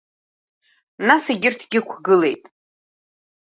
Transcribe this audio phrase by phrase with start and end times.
[1.07, 2.43] Нас егьырҭгьы ықәгылеит.